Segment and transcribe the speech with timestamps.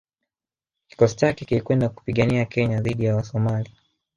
[0.87, 3.71] Kikosi chake kilikwenda kupigania Kenya dhidi ya Wasomali